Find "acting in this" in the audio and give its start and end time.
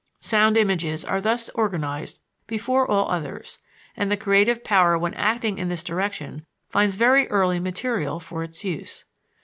5.13-5.83